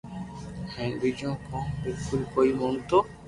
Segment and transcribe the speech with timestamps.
[0.73, 2.97] ھين ٻيجو ڪنو بلڪول ڪوئي موگتو